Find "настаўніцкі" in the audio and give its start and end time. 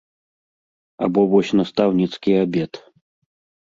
1.61-2.31